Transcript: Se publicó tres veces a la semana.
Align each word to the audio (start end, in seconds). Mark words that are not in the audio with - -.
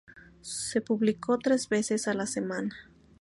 Se 0.41 0.81
publicó 0.81 1.37
tres 1.37 1.69
veces 1.69 2.07
a 2.07 2.15
la 2.15 2.25
semana. 2.25 2.75